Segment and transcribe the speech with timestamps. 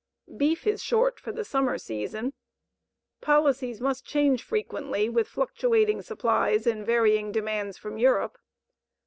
[0.35, 2.33] Beef is short for the summer season.
[3.21, 8.39] Policies must change frequently with fluctuating supplies and varying demands from Europe.